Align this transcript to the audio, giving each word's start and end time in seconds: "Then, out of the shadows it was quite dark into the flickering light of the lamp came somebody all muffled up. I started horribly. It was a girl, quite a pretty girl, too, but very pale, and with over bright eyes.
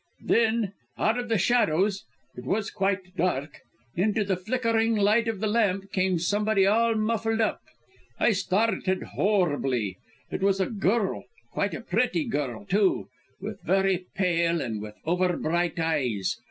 "Then, 0.25 0.73
out 0.97 1.19
of 1.19 1.29
the 1.29 1.37
shadows 1.37 2.05
it 2.35 2.43
was 2.43 2.71
quite 2.71 3.15
dark 3.15 3.59
into 3.95 4.23
the 4.23 4.35
flickering 4.35 4.95
light 4.95 5.27
of 5.27 5.39
the 5.39 5.45
lamp 5.47 5.91
came 5.91 6.17
somebody 6.17 6.65
all 6.65 6.95
muffled 6.95 7.39
up. 7.39 7.59
I 8.19 8.31
started 8.31 9.03
horribly. 9.03 9.97
It 10.31 10.41
was 10.41 10.59
a 10.59 10.65
girl, 10.65 11.25
quite 11.51 11.75
a 11.75 11.81
pretty 11.81 12.23
girl, 12.25 12.65
too, 12.65 13.09
but 13.39 13.61
very 13.61 14.07
pale, 14.15 14.59
and 14.59 14.81
with 14.81 14.95
over 15.05 15.37
bright 15.37 15.77
eyes. 15.79 16.35